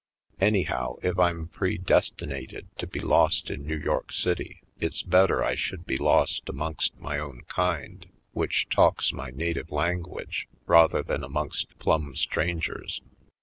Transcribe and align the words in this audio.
Anyhow, 0.39 0.95
if 1.03 1.19
I'm 1.19 1.47
predestinated 1.47 2.69
to 2.79 2.87
be 2.87 2.99
lost 2.99 3.51
in 3.51 3.67
New 3.67 3.77
York 3.77 4.11
City 4.11 4.63
it's 4.79 5.03
better 5.03 5.43
I 5.43 5.53
should 5.53 5.85
be 5.85 5.99
lost 5.99 6.49
amongst 6.49 6.97
my 6.99 7.19
own 7.19 7.43
kind, 7.47 8.07
which 8.31 8.67
talks 8.69 9.13
my 9.13 9.29
na 9.29 9.53
tive 9.53 9.69
language, 9.69 10.47
rather 10.65 11.03
than 11.03 11.23
amongst 11.23 11.77
plumb 11.77 12.15
strangers. 12.15 13.03